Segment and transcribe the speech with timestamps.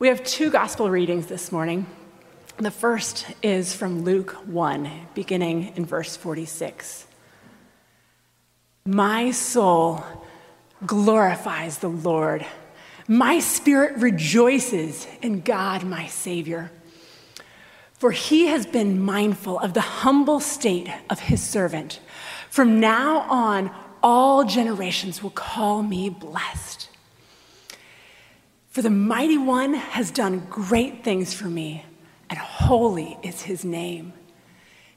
[0.00, 1.84] We have two gospel readings this morning.
[2.56, 7.06] The first is from Luke 1, beginning in verse 46.
[8.86, 10.02] My soul
[10.86, 12.46] glorifies the Lord.
[13.08, 16.72] My spirit rejoices in God, my Savior.
[17.92, 22.00] For he has been mindful of the humble state of his servant.
[22.48, 23.70] From now on,
[24.02, 26.88] all generations will call me blessed.
[28.70, 31.84] For the mighty one has done great things for me,
[32.28, 34.12] and holy is his name.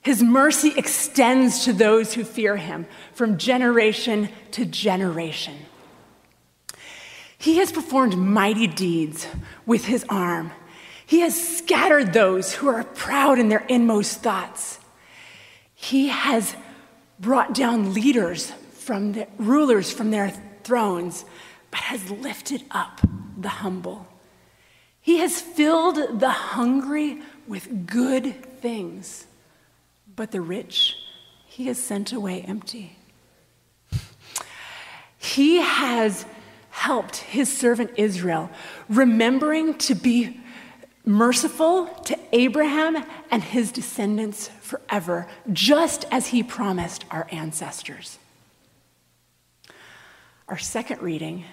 [0.02, 5.58] His mercy extends to those who fear him from generation to generation.
[7.38, 9.26] He has performed mighty deeds
[9.66, 10.52] with his arm.
[11.06, 14.80] He has scattered those who are proud in their inmost thoughts.
[15.74, 16.56] He has
[17.20, 20.32] brought down leaders from the rulers from their
[20.64, 21.26] thrones,
[21.74, 23.02] but has lifted up
[23.36, 24.06] the humble.
[25.02, 29.26] He has filled the hungry with good things,
[30.16, 30.96] but the rich
[31.48, 32.96] he has sent away empty.
[35.18, 36.28] He has
[36.70, 38.52] helped his servant Israel,
[38.88, 40.40] remembering to be
[41.04, 48.20] merciful to Abraham and his descendants forever, just as he promised our ancestors.
[50.48, 51.46] Our second reading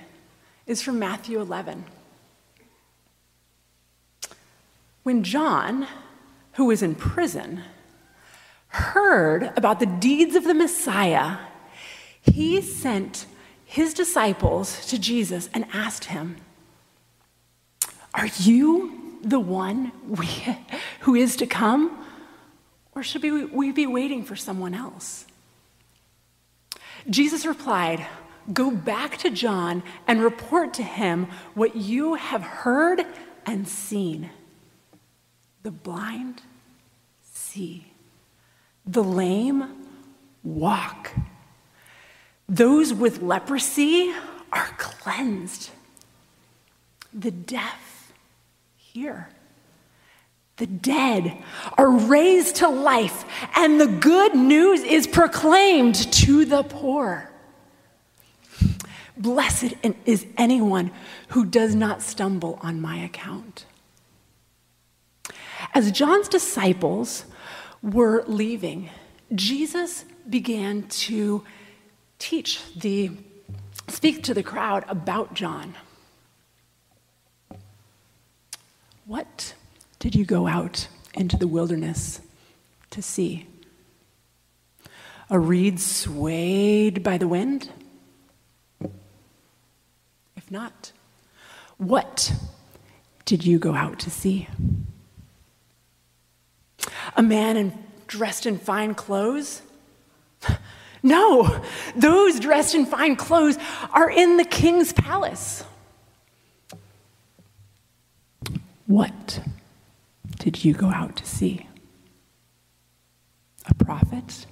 [0.70, 1.84] is from Matthew 11.
[5.02, 5.88] When John,
[6.52, 7.62] who was in prison,
[8.68, 11.38] heard about the deeds of the Messiah,
[12.22, 13.26] he sent
[13.64, 16.36] his disciples to Jesus and asked him,
[18.14, 20.56] Are you the one we,
[21.00, 22.06] who is to come?
[22.94, 25.26] Or should we, we be waiting for someone else?
[27.08, 28.06] Jesus replied,
[28.52, 33.04] Go back to John and report to him what you have heard
[33.46, 34.30] and seen.
[35.62, 36.42] The blind
[37.22, 37.86] see,
[38.86, 39.86] the lame
[40.42, 41.12] walk,
[42.48, 44.12] those with leprosy
[44.52, 45.70] are cleansed,
[47.12, 48.12] the deaf
[48.76, 49.28] hear.
[50.56, 51.42] The dead
[51.78, 53.24] are raised to life,
[53.56, 57.29] and the good news is proclaimed to the poor.
[59.20, 59.74] Blessed
[60.06, 60.90] is anyone
[61.28, 63.66] who does not stumble on my account.
[65.74, 67.26] As John's disciples
[67.82, 68.88] were leaving,
[69.34, 71.44] Jesus began to
[72.18, 73.10] teach the
[73.88, 75.74] speak to the crowd about John.
[79.04, 79.52] What
[79.98, 82.22] did you go out into the wilderness
[82.88, 83.46] to see?
[85.28, 87.70] A reed swayed by the wind?
[90.50, 90.92] Not?
[91.78, 92.32] What
[93.24, 94.48] did you go out to see?
[97.16, 97.72] A man in,
[98.06, 99.62] dressed in fine clothes?
[101.02, 101.62] No,
[101.96, 103.56] those dressed in fine clothes
[103.92, 105.64] are in the king's palace.
[108.86, 109.40] What
[110.38, 111.66] did you go out to see?
[113.66, 114.46] A prophet?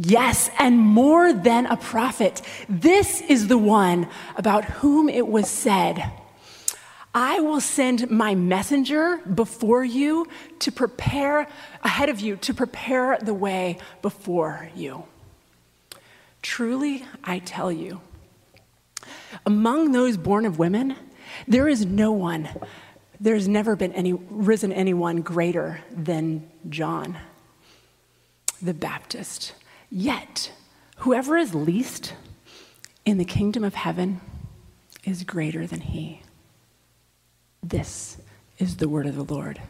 [0.00, 2.40] Yes, and more than a prophet.
[2.68, 6.12] This is the one about whom it was said,
[7.12, 10.28] I will send my messenger before you
[10.60, 11.48] to prepare,
[11.82, 15.02] ahead of you, to prepare the way before you.
[16.42, 18.00] Truly, I tell you,
[19.44, 20.94] among those born of women,
[21.48, 22.48] there is no one,
[23.18, 27.18] there's never been any, risen anyone greater than John
[28.62, 29.54] the Baptist.
[29.90, 30.52] Yet,
[30.98, 32.14] whoever is least
[33.04, 34.20] in the kingdom of heaven
[35.04, 36.20] is greater than he.
[37.62, 38.18] This
[38.58, 39.60] is the word of the Lord.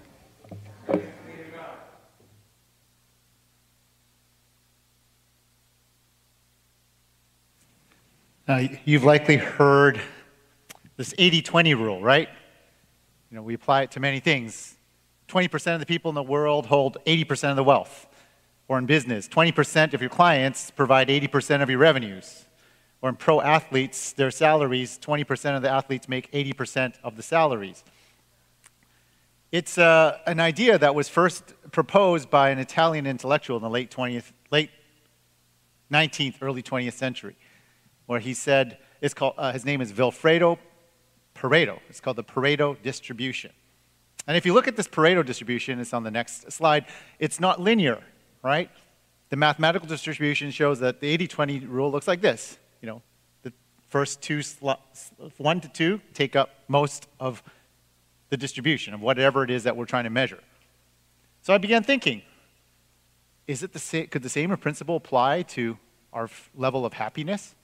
[8.48, 10.00] Uh, you've likely heard
[10.96, 12.28] this 80 20 rule, right?
[13.30, 14.74] You know, we apply it to many things.
[15.28, 18.06] 20% of the people in the world hold 80% of the wealth
[18.68, 22.44] or in business, 20% of your clients provide 80% of your revenues.
[23.00, 27.82] Or in pro athletes, their salaries, 20% of the athletes make 80% of the salaries.
[29.50, 33.90] It's uh, an idea that was first proposed by an Italian intellectual in the late
[33.90, 34.70] 20th, late
[35.90, 37.36] 19th, early 20th century,
[38.04, 40.58] where he said, it's called, uh, his name is Vilfredo
[41.34, 41.78] Pareto.
[41.88, 43.52] It's called the Pareto distribution.
[44.26, 46.84] And if you look at this Pareto distribution, it's on the next slide,
[47.18, 48.02] it's not linear
[48.42, 48.70] right?
[49.30, 52.58] The mathematical distribution shows that the 80-20 rule looks like this.
[52.80, 53.02] You know,
[53.42, 53.52] the
[53.88, 57.42] first two slots, one to two, take up most of
[58.30, 60.40] the distribution of whatever it is that we're trying to measure.
[61.42, 62.22] So I began thinking,
[63.46, 65.78] is it the same, could the same principle apply to
[66.12, 67.54] our level of happiness?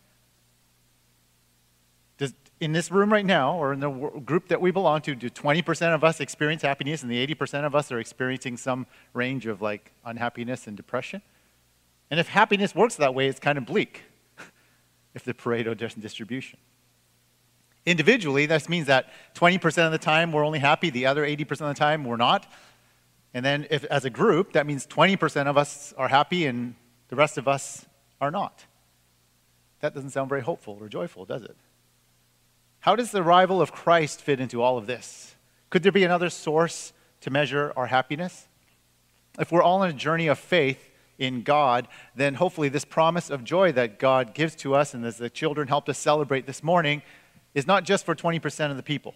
[2.65, 5.95] In this room right now, or in the group that we belong to, do 20%
[5.95, 9.93] of us experience happiness and the 80% of us are experiencing some range of like
[10.03, 11.21] unhappiness and depression?
[12.11, 14.05] And if happiness works that way, it's kind of bleak
[15.15, 16.59] if the Pareto distribution.
[17.85, 21.59] Individually, this means that 20% of the time we're only happy, the other 80% of
[21.59, 22.51] the time we're not.
[23.35, 26.77] And then if, as a group, that means 20% of us are happy and
[27.09, 27.85] the rest of us
[28.23, 28.65] are not.
[29.81, 31.59] That doesn't sound very hopeful or joyful, does it?
[32.85, 35.37] How does the arrival of Christ fit into all of this?
[35.71, 36.93] Could there be another source
[37.23, 38.47] to measure our happiness?
[39.39, 43.43] If we're all on a journey of faith in God, then hopefully this promise of
[43.43, 47.01] joy that God gives to us, and as the children helped us celebrate this morning,
[47.55, 49.15] is not just for 20% of the people.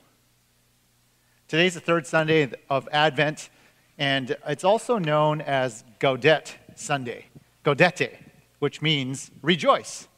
[1.47, 3.51] Today's the third Sunday of Advent,
[3.99, 7.27] and it's also known as Gaudete Sunday,
[7.67, 8.17] Gaudete,
[8.61, 10.09] which means rejoice.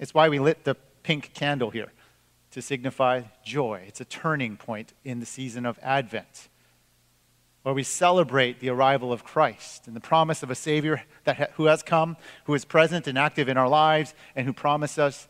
[0.00, 1.92] It's why we lit the pink candle here
[2.50, 3.84] to signify joy.
[3.86, 6.48] It's a turning point in the season of Advent,
[7.62, 11.46] where we celebrate the arrival of Christ and the promise of a Savior that ha-
[11.54, 15.28] who has come, who is present and active in our lives, and who promised us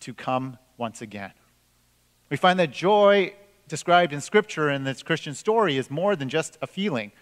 [0.00, 1.32] to come once again.
[2.30, 3.34] We find that joy
[3.66, 7.12] described in Scripture in this Christian story is more than just a feeling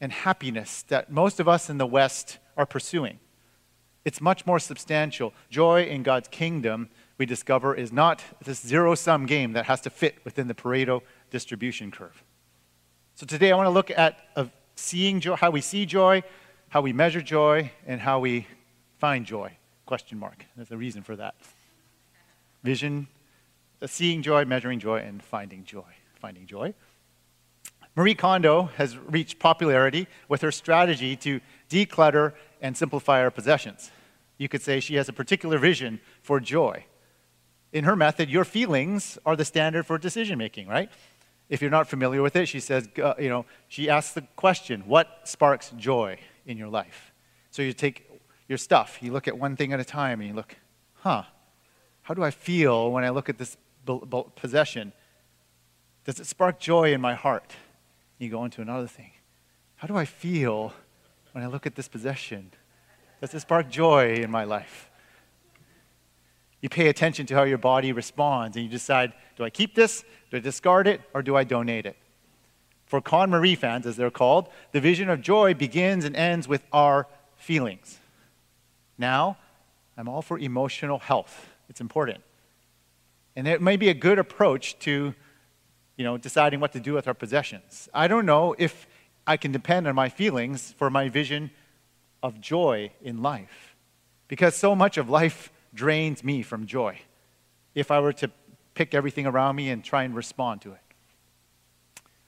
[0.00, 3.18] and happiness that most of us in the West are pursuing.
[4.04, 5.34] It's much more substantial.
[5.50, 6.88] Joy in God's kingdom,
[7.20, 11.02] we discover, is not this zero sum game that has to fit within the Pareto
[11.30, 12.24] distribution curve.
[13.14, 14.18] So today I want to look at
[14.74, 16.22] seeing joy, how we see joy,
[16.70, 18.46] how we measure joy, and how we
[18.96, 19.52] find joy.
[19.84, 20.46] Question mark.
[20.56, 21.34] There's a reason for that.
[22.64, 23.06] Vision
[23.86, 25.92] seeing joy, measuring joy, and finding joy.
[26.14, 26.72] Finding joy.
[27.96, 32.32] Marie Kondo has reached popularity with her strategy to declutter
[32.62, 33.90] and simplify our possessions.
[34.38, 36.86] You could say she has a particular vision for joy.
[37.72, 40.90] In her method, your feelings are the standard for decision making, right?
[41.48, 44.84] If you're not familiar with it, she says, uh, you know, she asks the question,
[44.86, 47.12] what sparks joy in your life?
[47.50, 48.08] So you take
[48.48, 50.56] your stuff, you look at one thing at a time, and you look,
[50.94, 51.24] huh,
[52.02, 53.56] how do I feel when I look at this
[54.34, 54.92] possession?
[56.04, 57.52] Does it spark joy in my heart?
[58.18, 59.12] You go into another thing.
[59.76, 60.72] How do I feel
[61.32, 62.50] when I look at this possession?
[63.20, 64.89] Does it spark joy in my life?
[66.60, 70.04] You pay attention to how your body responds and you decide do I keep this,
[70.30, 71.96] do I discard it, or do I donate it?
[72.84, 77.06] For KonMari fans, as they're called, the vision of joy begins and ends with our
[77.36, 77.98] feelings.
[78.98, 79.38] Now,
[79.96, 81.48] I'm all for emotional health.
[81.68, 82.20] It's important.
[83.36, 85.14] And it may be a good approach to,
[85.96, 87.88] you know, deciding what to do with our possessions.
[87.94, 88.86] I don't know if
[89.26, 91.50] I can depend on my feelings for my vision
[92.22, 93.76] of joy in life.
[94.28, 97.00] Because so much of life drains me from joy
[97.74, 98.30] if I were to
[98.74, 100.80] pick everything around me and try and respond to it.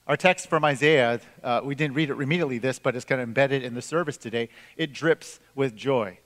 [0.05, 3.27] Our text from Isaiah, uh, we didn't read it immediately this, but it's kind of
[3.27, 4.49] embedded in the service today.
[4.75, 6.19] It drips with joy.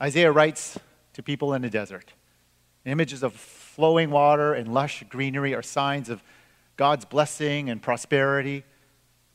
[0.00, 0.78] Isaiah writes
[1.14, 2.12] to people in the desert.
[2.84, 6.22] Images of flowing water and lush greenery are signs of
[6.76, 8.64] God's blessing and prosperity,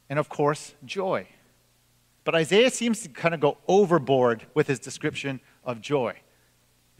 [0.10, 1.27] and of course, joy.
[2.24, 6.21] But Isaiah seems to kind of go overboard with his description of joy.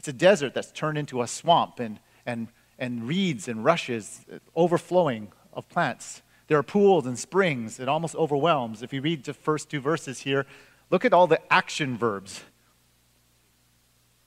[0.02, 5.30] It's a desert that's turned into a swamp and, and, and reeds and rushes overflowing
[5.52, 6.22] of plants.
[6.48, 7.78] There are pools and springs.
[7.78, 8.82] It almost overwhelms.
[8.82, 10.44] If you read the first two verses here,
[10.90, 12.42] look at all the action verbs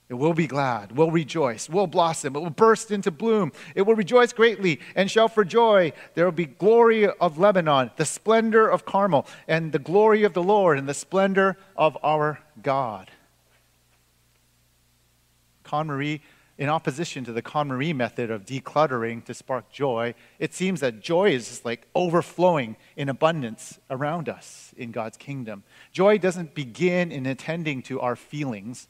[0.07, 3.51] it will be glad, will rejoice, will blossom, it will burst into bloom.
[3.73, 5.93] It will rejoice greatly and shout for joy.
[6.13, 10.43] There will be glory of Lebanon, the splendor of Carmel, and the glory of the
[10.43, 13.09] Lord, and the splendor of our God.
[15.65, 16.21] KonMari,
[16.57, 21.31] in opposition to the KonMari method of decluttering to spark joy, it seems that joy
[21.31, 25.63] is just like overflowing in abundance around us in God's kingdom.
[25.91, 28.87] Joy doesn't begin in attending to our feelings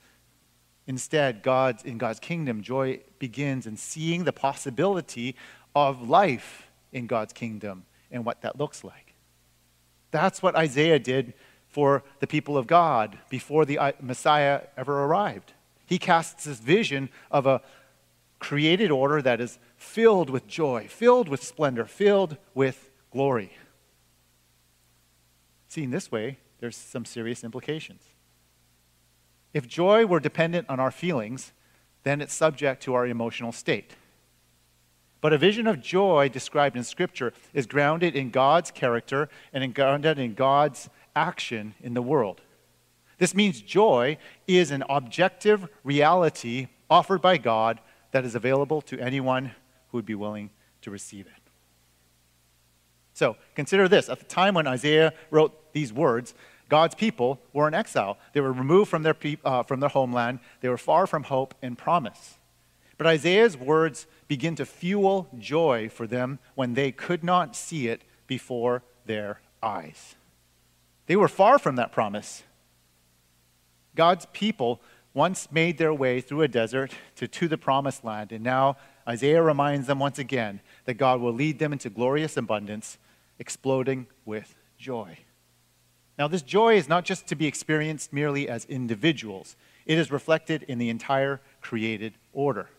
[0.88, 5.36] Instead, God's, in God's kingdom, joy begins in seeing the possibility
[5.76, 9.16] of life in God's kingdom and what that looks like.
[10.12, 11.34] That's what Isaiah did
[11.68, 15.54] for the people of God before the uh, Messiah ever arrived.
[15.86, 17.62] He casts this vision of a
[18.40, 23.58] created order that is filled with joy, filled with splendor, filled with glory.
[25.68, 28.02] Seen this way, there's some serious implications.
[29.54, 31.54] If joy were dependent on our feelings,
[32.04, 33.96] then it's subject to our emotional state.
[35.22, 40.20] But a vision of joy described in Scripture is grounded in God's character and grounded
[40.20, 42.42] in God's action in the world.
[43.18, 44.18] This means joy
[44.48, 47.80] is an objective reality offered by God
[48.12, 49.52] that is available to anyone
[49.90, 50.50] who would be willing
[50.82, 51.34] to receive it.
[53.14, 56.34] So consider this at the time when Isaiah wrote these words,
[56.68, 58.18] God's people were in exile.
[58.34, 61.78] They were removed from their, uh, from their homeland, they were far from hope and
[61.78, 62.38] promise.
[62.98, 68.04] But Isaiah's words begin to fuel joy for them when they could not see it
[68.28, 70.16] before their eyes.
[71.08, 72.44] They were far from that promise.
[73.96, 74.82] God's people
[75.14, 79.42] once made their way through a desert to, to the promised land, and now Isaiah
[79.42, 82.98] reminds them once again that God will lead them into glorious abundance,
[83.40, 85.20] exploding with joy.
[86.18, 90.64] Now, this joy is not just to be experienced merely as individuals, it is reflected
[90.64, 92.70] in the entire created order.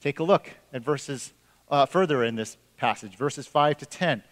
[0.00, 1.32] Take a look at verses
[1.70, 4.22] uh, further in this passage, verses 5 to 10.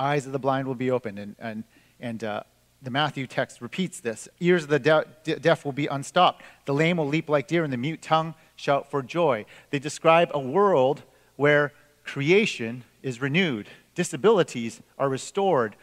[0.00, 1.64] Eyes of the blind will be opened, and, and,
[2.00, 2.42] and uh,
[2.82, 4.28] the Matthew text repeats this.
[4.40, 6.44] Ears of the de- deaf will be unstopped.
[6.64, 9.46] The lame will leap like deer, and the mute tongue shout for joy.
[9.70, 11.02] They describe a world
[11.36, 11.72] where
[12.04, 15.76] creation is renewed, disabilities are restored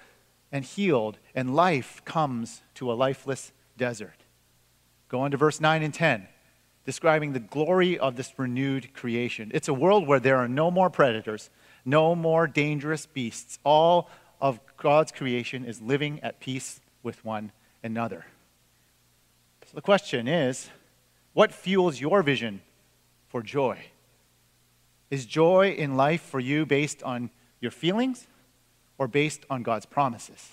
[0.51, 4.23] and healed, and life comes to a lifeless desert.
[5.09, 6.27] Go on to verse 9 and 10
[6.85, 9.51] describing the glory of this renewed creation.
[9.53, 11.49] It's a world where there are no more predators,
[11.83, 13.59] no more dangerous beasts.
[13.63, 14.09] All
[14.41, 17.51] of God's creation is living at peace with one
[17.83, 18.25] another.
[19.65, 20.69] So the question is
[21.33, 22.61] what fuels your vision
[23.27, 23.77] for joy?
[25.09, 28.27] Is joy in life for you based on your feelings
[28.97, 30.51] or based on God's promises?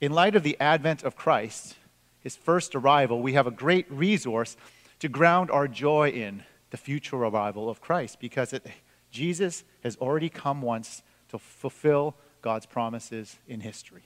[0.00, 1.76] In light of the advent of Christ,
[2.20, 4.56] his first arrival, we have a great resource
[5.00, 8.66] to ground our joy in the future arrival of Christ because it,
[9.10, 12.14] Jesus has already come once to fulfill
[12.44, 14.02] God's promises in history.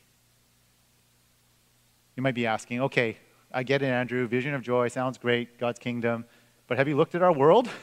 [2.15, 3.19] You might be asking, okay,
[3.51, 4.29] I get it, Andrew.
[4.29, 6.25] Vision of joy sounds great, God's kingdom.
[6.69, 7.69] But have you looked at our world?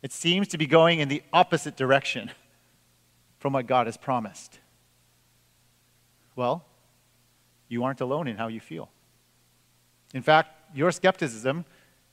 [0.00, 2.30] It seems to be going in the opposite direction
[3.40, 4.60] from what God has promised.
[6.36, 6.64] Well,
[7.66, 8.90] you aren't alone in how you feel.
[10.14, 11.64] In fact, your skepticism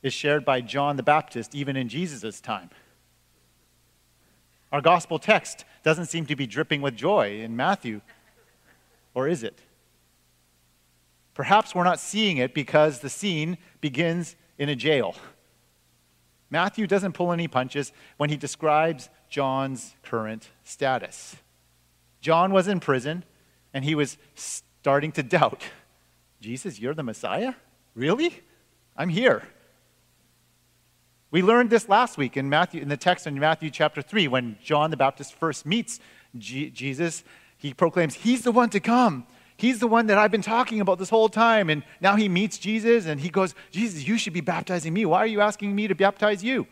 [0.01, 2.71] is shared by John the Baptist even in Jesus' time.
[4.75, 8.01] Our gospel text doesn't seem to be dripping with joy in Matthew,
[9.13, 9.57] or is it?
[11.33, 15.15] Perhaps we're not seeing it because the scene begins in a jail.
[16.49, 21.37] Matthew doesn't pull any punches when he describes John's current status.
[22.19, 23.23] John was in prison
[23.73, 25.63] and he was starting to doubt
[26.41, 27.53] Jesus, you're the Messiah?
[27.95, 28.41] Really?
[28.97, 29.43] I'm here.
[31.31, 34.57] We learned this last week in Matthew in the text in Matthew chapter 3 when
[34.63, 35.99] John the Baptist first meets
[36.37, 37.23] G- Jesus,
[37.57, 39.25] he proclaims he's the one to come.
[39.57, 42.57] He's the one that I've been talking about this whole time and now he meets
[42.57, 45.05] Jesus and he goes, "Jesus, you should be baptizing me.
[45.05, 46.67] Why are you asking me to baptize you?"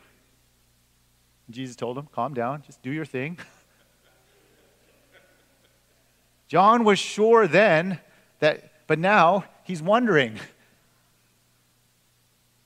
[1.47, 3.39] And Jesus told him, "Calm down, just do your thing."
[6.47, 7.99] John was sure then
[8.39, 10.39] that but now he's wondering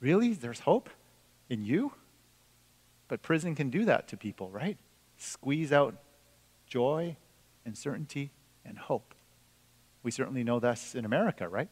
[0.00, 0.32] Really?
[0.32, 0.90] There's hope
[1.48, 1.92] in you?
[3.08, 4.76] But prison can do that to people, right?
[5.16, 5.96] Squeeze out
[6.66, 7.16] joy
[7.64, 8.30] and certainty
[8.64, 9.14] and hope.
[10.02, 11.68] We certainly know that's in America, right?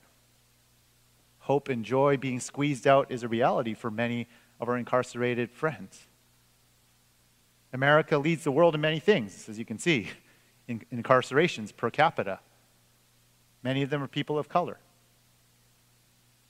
[1.40, 4.26] Hope and joy being squeezed out is a reality for many
[4.58, 6.08] of our incarcerated friends.
[7.72, 10.08] America leads the world in many things, as you can see,
[10.66, 12.40] in incarcerations per capita.
[13.62, 14.78] Many of them are people of color.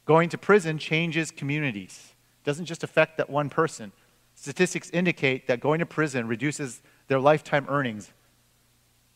[0.05, 2.13] Going to prison changes communities.
[2.47, 3.91] Doesn't just affect that one person.
[4.37, 8.13] Statistics indicate that going to prison reduces their lifetime earnings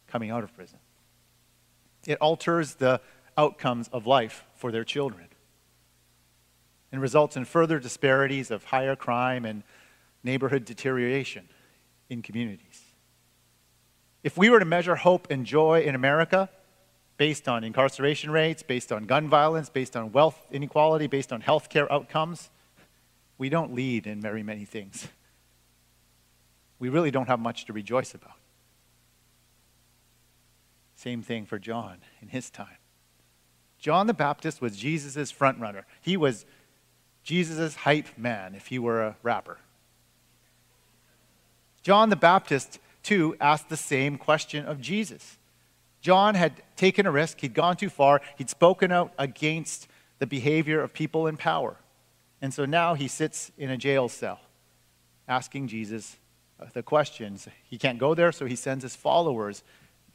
[0.09, 0.81] coming out of prison.
[2.09, 3.01] It alters the
[3.39, 5.29] outcomes of life for their children
[6.91, 9.63] and results in further disparities of higher crime and
[10.25, 11.49] neighborhood deterioration
[12.09, 12.83] in communities.
[14.25, 16.51] If we were to measure hope and joy in America,
[17.17, 21.89] based on incarceration rates, based on gun violence, based on wealth inequality, based on healthcare
[21.93, 22.51] outcomes.
[23.41, 25.09] We don't lead in very many things.
[26.79, 28.37] We really don't have much to rejoice about.
[30.95, 32.77] Same thing for John in his time.
[33.79, 35.85] John the Baptist was Jesus' frontrunner.
[36.03, 36.45] He was
[37.25, 39.57] Jesus' hype man if he were a rapper.
[41.83, 45.39] John the Baptist, too, asked the same question of Jesus.
[46.03, 50.83] John had taken a risk, he'd gone too far, he'd spoken out against the behavior
[50.83, 51.79] of people in power.
[52.41, 54.41] And so now he sits in a jail cell
[55.29, 56.17] asking Jesus
[56.59, 57.47] uh, the questions.
[57.65, 59.63] He can't go there, so he sends his followers.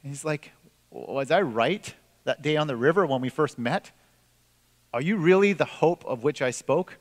[0.02, 0.52] And he's like,
[0.90, 3.92] Was I right that day on the river when we first met?
[4.92, 6.98] Are you really the hope of which I spoke?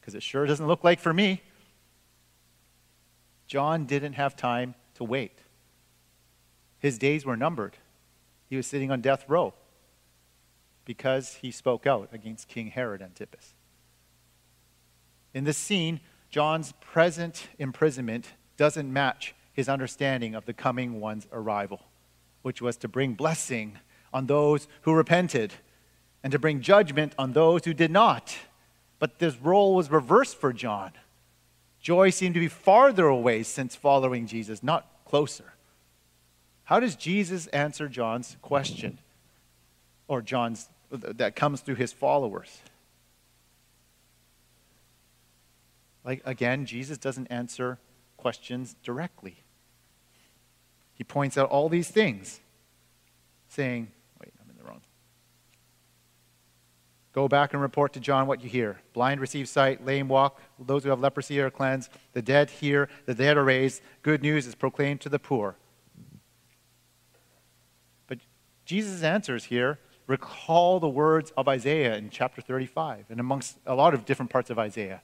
[0.00, 1.42] Because it sure doesn't look like for me.
[3.46, 5.38] John didn't have time to wait.
[6.78, 7.76] His days were numbered.
[8.48, 9.54] He was sitting on death row
[10.84, 13.54] because he spoke out against King Herod Antipas.
[15.34, 16.00] In this scene,
[16.30, 21.82] John's present imprisonment doesn't match his understanding of the coming one's arrival,
[22.42, 23.78] which was to bring blessing
[24.12, 25.52] on those who repented
[26.22, 28.36] and to bring judgment on those who did not.
[28.98, 30.92] But this role was reversed for John.
[31.80, 35.52] Joy seemed to be farther away since following Jesus, not closer.
[36.64, 38.98] How does Jesus answer John's question
[40.08, 42.60] or John's that comes through his followers?
[46.04, 47.78] Like again, Jesus doesn't answer
[48.16, 49.44] questions directly.
[50.94, 52.40] He points out all these things,
[53.48, 53.88] saying,
[54.20, 54.80] wait, I'm in the wrong.
[57.12, 58.80] Go back and report to John what you hear.
[58.92, 63.14] Blind receive sight, lame walk, those who have leprosy are cleansed, the dead hear, the
[63.14, 65.56] dead are raised, good news is proclaimed to the poor.
[68.06, 68.18] But
[68.64, 73.94] Jesus' answers here recall the words of Isaiah in chapter 35 and amongst a lot
[73.94, 75.02] of different parts of Isaiah.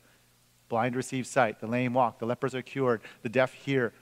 [0.70, 3.92] Blind receive sight, the lame walk, the lepers are cured, the deaf hear.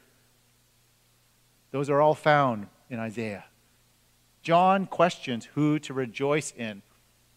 [1.73, 3.47] Those are all found in Isaiah.
[4.43, 6.83] John questions who to rejoice in,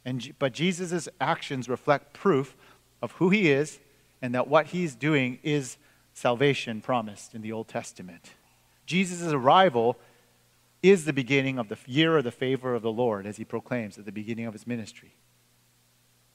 [0.06, 2.56] and, but Jesus' actions reflect proof
[3.02, 3.80] of who he is
[4.22, 5.78] and that what he's doing is
[6.14, 8.32] salvation promised in the Old Testament.
[8.86, 9.98] Jesus' arrival
[10.84, 13.98] is the beginning of the year of the favor of the Lord, as he proclaims
[13.98, 15.16] at the beginning of his ministry.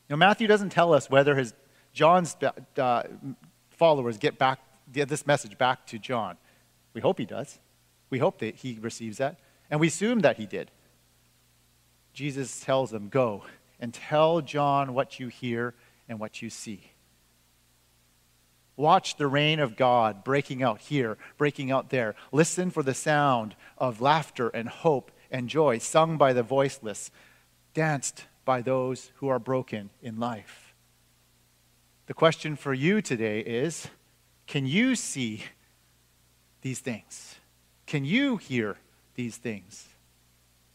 [0.08, 1.52] Now, Matthew doesn't tell us whether his
[1.96, 2.36] John's
[2.76, 3.02] uh,
[3.70, 4.60] followers get back
[4.92, 6.36] get this message back to John.
[6.92, 7.58] We hope he does.
[8.10, 10.70] We hope that he receives that, and we assume that he did.
[12.12, 13.44] Jesus tells them, "Go
[13.80, 15.74] and tell John what you hear
[16.06, 16.92] and what you see."
[18.76, 22.14] Watch the reign of God breaking out here, breaking out there.
[22.30, 27.10] Listen for the sound of laughter and hope and joy sung by the voiceless,
[27.72, 30.65] danced by those who are broken in life.
[32.06, 33.88] The question for you today is
[34.46, 35.42] can you see
[36.62, 37.36] these things?
[37.86, 38.76] Can you hear
[39.16, 39.88] these things?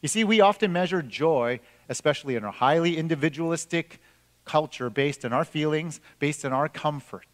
[0.02, 4.02] You see, we often measure joy, especially in our highly individualistic
[4.44, 7.28] culture, based on our feelings, based on our comfort.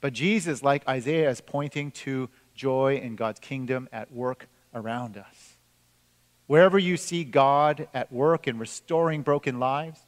[0.00, 5.56] But Jesus, like Isaiah, is pointing to joy in God's kingdom at work around us.
[6.46, 10.00] Wherever you see God at work in restoring broken lives,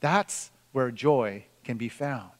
[0.00, 2.32] that's where joy can be found.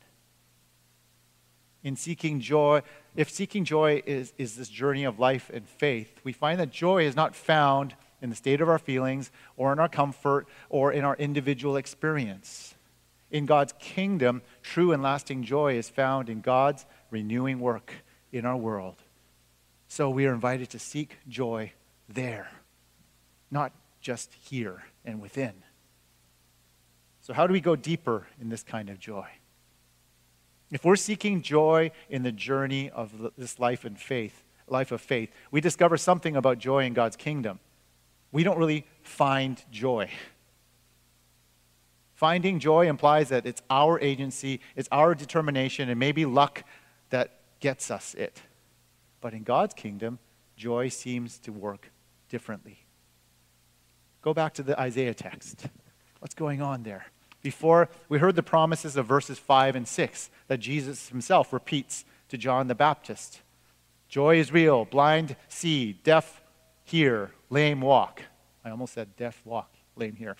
[1.85, 2.83] In seeking joy,
[3.15, 7.05] if seeking joy is, is this journey of life and faith, we find that joy
[7.05, 11.05] is not found in the state of our feelings or in our comfort or in
[11.05, 12.75] our individual experience.
[13.31, 17.95] In God's kingdom, true and lasting joy is found in God's renewing work
[18.33, 18.97] in our world.
[19.87, 21.71] So we are invited to seek joy
[22.09, 22.51] there,
[23.49, 25.53] not just here and within.
[27.31, 29.29] So, how do we go deeper in this kind of joy?
[30.73, 35.31] If we're seeking joy in the journey of this life and faith, life of faith,
[35.53, 37.61] we discover something about joy in God's kingdom.
[38.33, 40.11] We don't really find joy.
[42.17, 46.65] Finding joy implies that it's our agency, it's our determination, and maybe luck
[47.11, 48.43] that gets us it.
[49.21, 50.19] But in God's kingdom,
[50.57, 51.93] joy seems to work
[52.29, 52.87] differently.
[54.21, 55.69] Go back to the Isaiah text.
[56.19, 57.07] What's going on there?
[57.43, 62.37] Before, we heard the promises of verses 5 and 6 that Jesus himself repeats to
[62.37, 63.41] John the Baptist.
[64.09, 66.43] Joy is real, blind see, deaf
[66.85, 68.23] hear, lame walk.
[68.65, 70.37] I almost said deaf walk, lame hear.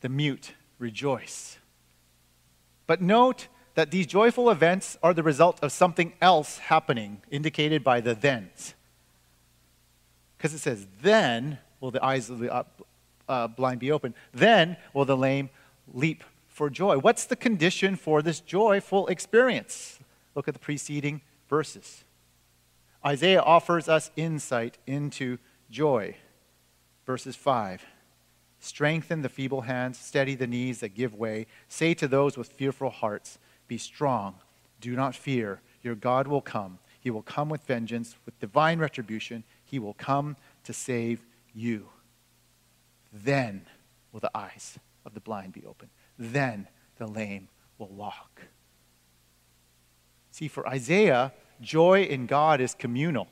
[0.00, 1.58] The mute rejoice.
[2.86, 8.00] But note that these joyful events are the result of something else happening, indicated by
[8.00, 8.74] the thens.
[10.36, 12.64] Because it says, then will the eyes of the
[13.30, 14.14] uh, blind be open.
[14.34, 15.48] Then will the lame
[15.94, 16.98] leap for joy.
[16.98, 20.00] What's the condition for this joyful experience?
[20.34, 22.04] Look at the preceding verses.
[23.06, 25.38] Isaiah offers us insight into
[25.70, 26.16] joy.
[27.06, 27.86] Verses 5
[28.62, 31.46] Strengthen the feeble hands, steady the knees that give way.
[31.68, 33.38] Say to those with fearful hearts,
[33.68, 34.34] Be strong,
[34.80, 35.62] do not fear.
[35.82, 36.78] Your God will come.
[37.00, 39.44] He will come with vengeance, with divine retribution.
[39.64, 41.88] He will come to save you.
[43.12, 43.66] Then
[44.12, 45.90] will the eyes of the blind be opened.
[46.18, 46.68] Then
[46.98, 48.42] the lame will walk.
[50.30, 53.28] See, for Isaiah, joy in God is communal.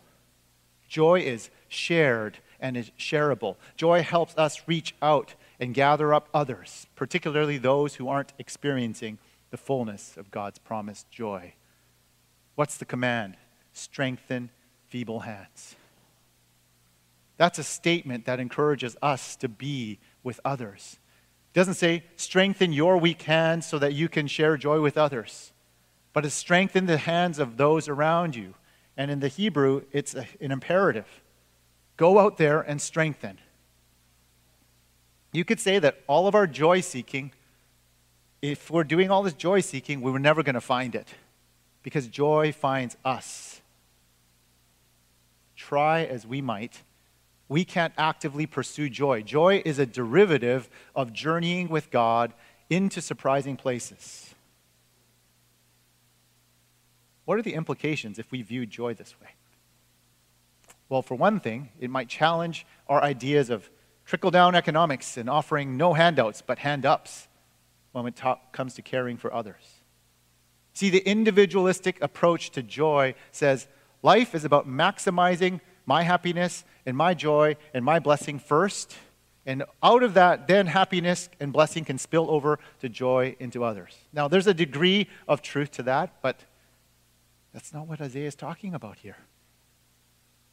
[0.89, 3.57] Joy is shared and is shareable.
[3.77, 9.19] Joy helps us reach out and gather up others, particularly those who aren't experiencing
[9.51, 11.55] the fullness of God's promised joy.
[12.55, 13.37] What's the command?
[13.73, 14.51] Strengthen
[14.89, 15.77] feeble hands.
[17.39, 20.99] That's a statement that encourages us to be with others.
[21.55, 25.53] It doesn't say strengthen your weak hands so that you can share joy with others,
[26.13, 28.55] but it's strengthen the hands of those around you.
[28.97, 31.07] And in the Hebrew, it's an imperative.
[31.97, 33.39] Go out there and strengthen.
[35.33, 37.33] You could say that all of our joy seeking,
[38.43, 41.09] if we're doing all this joy seeking, we were never going to find it
[41.85, 43.61] because joy finds us.
[45.55, 46.83] Try as we might,
[47.49, 49.23] we can't actively pursue joy.
[49.23, 52.35] Joy is a derivative of journeying with God
[52.69, 54.35] into surprising places.
[57.25, 59.29] What are the implications if we view joy this way?
[60.89, 63.69] Well, for one thing, it might challenge our ideas of
[64.07, 67.29] trickle down economics and offering no handouts but hand ups
[67.93, 68.21] when it
[68.53, 69.83] comes to caring for others.
[70.73, 73.67] See, the individualistic approach to joy says
[74.03, 78.95] life is about maximizing my happiness and my joy and my blessing first.
[79.47, 83.97] And out of that, then happiness and blessing can spill over to joy into others.
[84.13, 86.45] Now, there's a degree of truth to that, but
[87.55, 89.17] that's not what Isaiah is talking about here.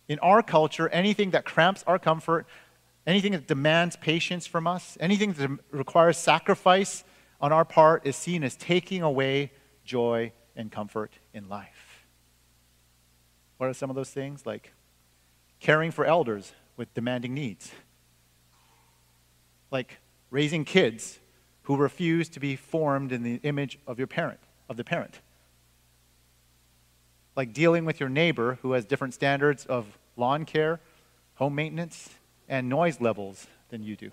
[0.08, 2.48] In our culture, anything that cramps our comfort,
[3.06, 7.04] anything that demands patience from us, anything that requires sacrifice
[7.42, 9.52] on our part is seen as taking away
[9.84, 12.08] joy and comfort in life.
[13.58, 14.46] What are some of those things?
[14.46, 14.72] Like
[15.66, 17.72] caring for elders with demanding needs,
[19.72, 19.98] like
[20.30, 21.20] raising kids
[21.64, 25.20] who refuse to be formed in the image of your parent, of the parent
[27.36, 30.80] like dealing with your neighbor who has different standards of lawn care,
[31.36, 32.10] home maintenance,
[32.48, 34.12] and noise levels than you do.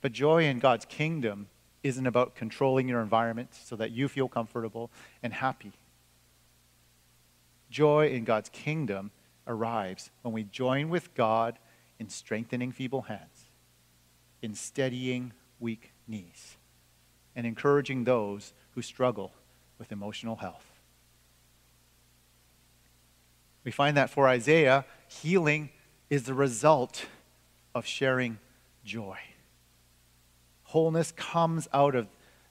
[0.00, 1.48] But joy in God's kingdom
[1.82, 4.90] isn't about controlling your environment so that you feel comfortable
[5.22, 5.72] and happy.
[7.76, 9.10] Joy in God's kingdom
[9.46, 11.58] arrives when we join with God
[11.98, 13.50] in strengthening feeble hands,
[14.40, 16.56] in steadying weak knees,
[17.34, 19.32] and encouraging those who struggle
[19.78, 20.64] with emotional health.
[23.62, 25.68] We find that for Isaiah, healing
[26.08, 27.04] is the result
[27.74, 28.38] of sharing
[28.86, 29.18] joy.
[30.62, 32.06] Wholeness comes out of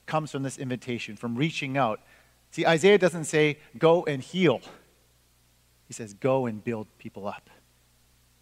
[0.06, 1.98] comes from this invitation, from reaching out.
[2.52, 4.60] See, Isaiah doesn't say go and heal.
[5.86, 7.50] He says go and build people up.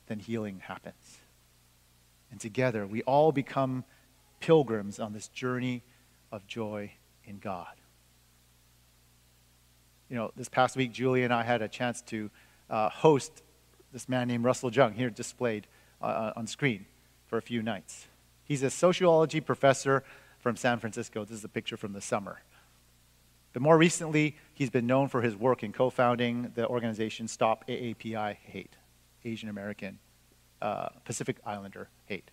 [0.06, 1.18] Then healing happens.
[2.30, 3.84] And together we all become
[4.40, 5.82] pilgrims on this journey
[6.32, 6.92] of joy
[7.24, 7.74] in God
[10.14, 12.30] you know, this past week, Julie and I had a chance to
[12.70, 13.42] uh, host
[13.92, 15.66] this man named Russell Jeung here displayed
[16.00, 16.86] uh, uh, on screen
[17.26, 18.06] for a few nights.
[18.44, 20.04] He's a sociology professor
[20.38, 21.24] from San Francisco.
[21.24, 22.42] This is a picture from the summer.
[23.54, 27.66] But more recently, he's been known for his work in co founding the organization Stop
[27.66, 28.76] AAPI Hate,
[29.24, 29.98] Asian American
[30.60, 32.30] uh, Pacific Islander Hate.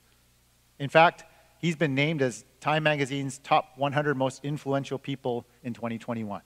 [0.80, 1.24] In fact,
[1.60, 6.42] he's been named as Time Magazine's top 100 most influential people in 2021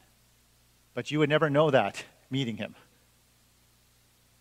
[0.95, 2.73] but you would never know that meeting him.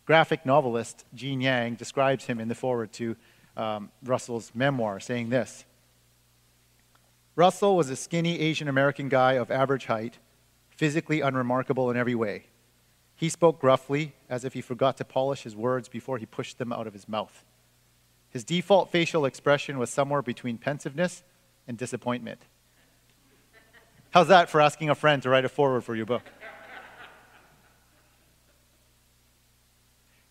[0.07, 3.17] Graphic novelist Gene Yang describes him in the foreword to
[3.57, 5.67] um, Russell's memoir, saying this
[7.37, 10.19] Russell was a skinny Asian American guy of average height,
[10.77, 12.47] physically unremarkable in every way.
[13.17, 16.73] He spoke gruffly, as if he forgot to polish his words before he pushed them
[16.73, 17.45] out of his mouth.
[18.31, 21.23] His default facial expression was somewhere between pensiveness
[21.69, 22.41] and disappointment.
[24.11, 26.23] How's that for asking a friend to write a foreword for your book?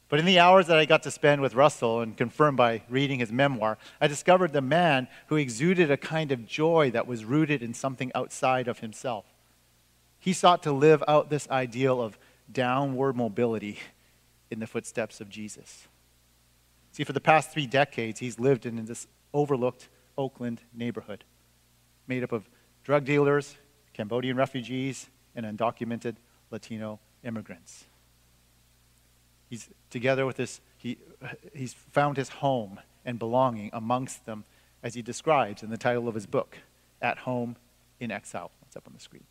[0.09, 3.19] But in the hours that I got to spend with Russell and confirmed by reading
[3.19, 7.63] his memoir, I discovered the man who exuded a kind of joy that was rooted
[7.63, 9.25] in something outside of himself.
[10.23, 12.17] He sought to live out this ideal of
[12.49, 13.77] downward mobility
[14.49, 15.89] in the footsteps of Jesus.
[16.93, 21.25] See, for the past three decades, he's lived in this overlooked Oakland neighborhood
[22.07, 22.47] made up of
[22.85, 23.57] drug dealers,
[23.93, 26.15] Cambodian refugees, and undocumented
[26.51, 27.83] Latino immigrants.
[29.49, 30.99] He's together with this, he,
[31.53, 34.45] he's found his home and belonging amongst them,
[34.81, 36.59] as he describes in the title of his book,
[37.01, 37.57] At Home
[37.99, 38.51] in Exile.
[38.61, 39.25] That's up on the screen.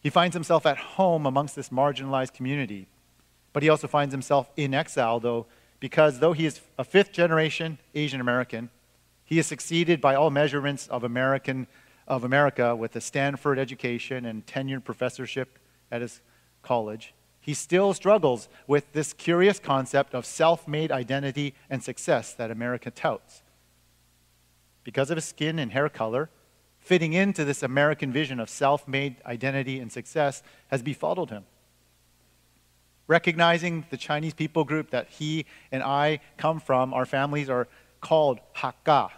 [0.00, 2.86] He finds himself at home amongst this marginalized community,
[3.52, 5.46] but he also finds himself in exile, though,
[5.78, 8.70] because though he is a fifth generation Asian American,
[9.30, 11.68] He is succeeded by all measurements of, American,
[12.08, 15.56] of America with a Stanford education and tenured professorship
[15.88, 16.20] at his
[16.62, 17.14] college.
[17.40, 22.90] He still struggles with this curious concept of self made identity and success that America
[22.90, 23.42] touts.
[24.82, 26.28] Because of his skin and hair color,
[26.80, 31.44] fitting into this American vision of self made identity and success has befuddled him.
[33.06, 37.68] Recognizing the Chinese people group that he and I come from, our families are
[38.00, 39.10] called Hakka,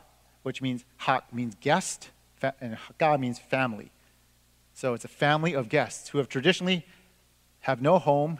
[0.42, 2.10] which means Hak means guest,
[2.60, 3.90] and Hakka means family.
[4.74, 6.86] So it's a family of guests who have traditionally
[7.60, 8.38] have no home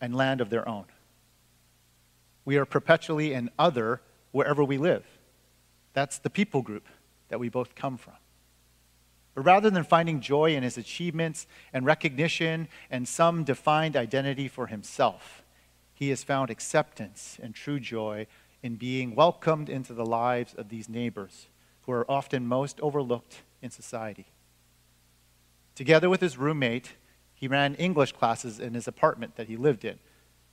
[0.00, 0.84] and land of their own.
[2.44, 4.00] We are perpetually an other
[4.32, 5.04] wherever we live.
[5.94, 6.86] That's the people group
[7.28, 8.14] that we both come from.
[9.34, 14.68] But rather than finding joy in his achievements and recognition and some defined identity for
[14.68, 15.42] himself,
[15.92, 18.26] he has found acceptance and true joy
[18.62, 21.48] in being welcomed into the lives of these neighbors
[21.82, 24.26] who are often most overlooked in society.
[25.74, 26.92] Together with his roommate,
[27.34, 29.98] he ran English classes in his apartment that he lived in.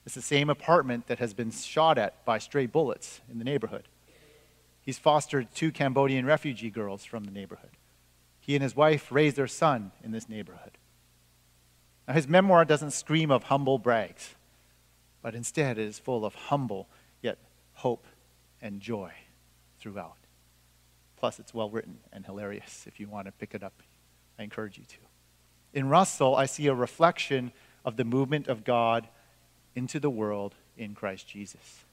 [0.06, 3.88] It's the same apartment that has been shot at by stray bullets in the neighborhood.
[4.82, 7.70] He's fostered two Cambodian refugee girls from the neighborhood.
[8.42, 10.78] He and his wife raised their son in this neighborhood.
[12.08, 14.36] Now, his memoir doesn't scream of humble brags,
[15.22, 16.90] but instead it is full of humble
[17.22, 17.38] yet
[17.74, 18.06] hope
[18.62, 19.12] and joy
[19.80, 20.18] throughout.
[21.18, 22.86] Plus, it's well written and hilarious.
[22.88, 23.84] If you want to pick it up,
[24.40, 24.98] I encourage you to.
[25.74, 27.52] In Russell, I see a reflection
[27.86, 29.08] of the movement of God
[29.76, 31.86] into the world in Christ Jesus.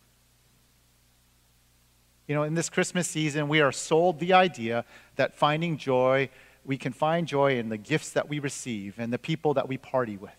[2.28, 4.84] You know, in this Christmas season, we are sold the idea
[5.16, 6.28] that finding joy,
[6.62, 9.78] we can find joy in the gifts that we receive and the people that we
[9.78, 10.30] party with.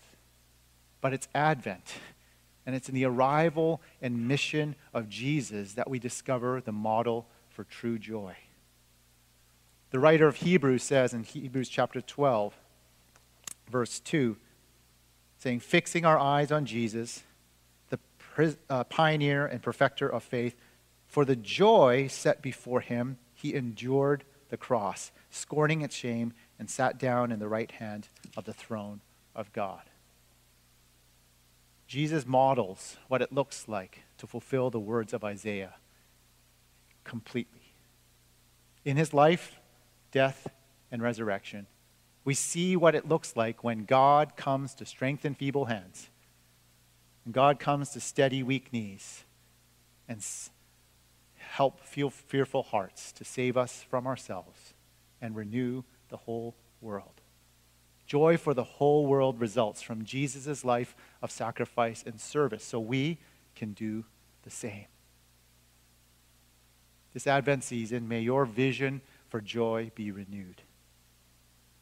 [1.00, 1.94] But it's Advent,
[2.64, 7.64] and it's in the arrival and mission of Jesus that we discover the model for
[7.64, 8.36] true joy.
[9.90, 12.54] The writer of Hebrews says in Hebrews chapter 12,
[13.68, 14.36] verse 2,
[15.38, 17.24] saying, Fixing our eyes on Jesus,
[17.88, 17.98] the
[18.68, 20.54] uh, pioneer and perfecter of faith
[21.10, 26.98] for the joy set before him, he endured the cross, scorning its shame, and sat
[26.98, 29.00] down in the right hand of the throne
[29.34, 29.82] of God.
[31.88, 35.74] Jesus models what it looks like to fulfill the words of Isaiah
[37.02, 37.72] completely.
[38.84, 39.58] In his life,
[40.12, 40.46] death,
[40.92, 41.66] and resurrection,
[42.24, 46.08] we see what it looks like when God comes to strengthen feeble hands,
[47.24, 49.24] and God comes to steady weak knees,
[50.08, 50.22] and
[51.50, 54.72] help fearful hearts to save us from ourselves
[55.20, 57.20] and renew the whole world.
[58.06, 63.18] Joy for the whole world results from Jesus' life of sacrifice and service, so we
[63.56, 64.04] can do
[64.42, 64.86] the same.
[67.12, 70.62] This Advent season, may your vision for joy be renewed.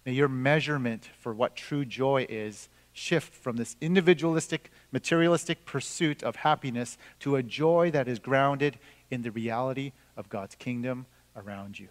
[0.07, 6.37] May your measurement for what true joy is shift from this individualistic, materialistic pursuit of
[6.37, 8.79] happiness to a joy that is grounded
[9.11, 11.89] in the reality of God's kingdom around you.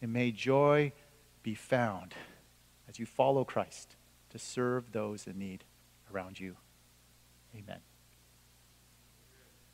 [0.00, 0.92] And may joy
[1.42, 2.14] be found
[2.88, 3.96] as you follow Christ
[4.30, 5.64] to serve those in need
[6.12, 6.56] around you.
[7.56, 7.80] Amen.